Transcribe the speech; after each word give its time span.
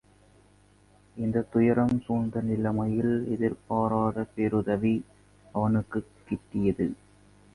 இந்தக் 1.15 1.51
துயரம் 1.51 2.01
சூழ்ந்த 2.05 2.41
நிலைமையில் 2.41 3.27
எதிர்பாராத 3.31 4.25
பேருதவி 4.35 4.95
அவனுக்குக் 5.51 6.11
கிட்டியது. 6.27 6.87